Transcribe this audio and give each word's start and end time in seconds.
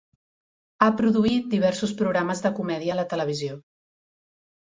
Ha 0.83 0.87
produït 1.01 1.51
diversos 1.51 1.93
programes 2.01 2.41
de 2.45 2.51
comèdia 2.61 2.95
a 2.97 2.99
la 3.01 3.07
televisió. 3.13 3.61